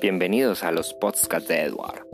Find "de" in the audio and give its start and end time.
1.46-1.60